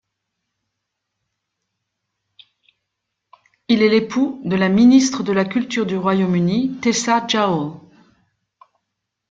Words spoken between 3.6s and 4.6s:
Il est l'époux de